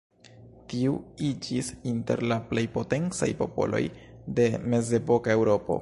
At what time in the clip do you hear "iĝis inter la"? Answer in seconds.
1.27-2.37